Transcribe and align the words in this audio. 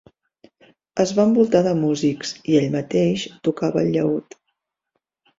Es 1.01 1.09
va 1.17 1.25
envoltar 1.27 1.59
de 1.67 1.73
músics 1.81 2.31
i 2.53 2.57
ell 2.61 2.65
mateix 2.77 3.25
tocava 3.49 3.83
el 3.83 3.91
llaüt. 3.97 4.35